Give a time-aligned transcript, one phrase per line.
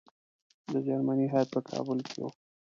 [0.71, 2.29] د جرمني هیات په کابل کې وو.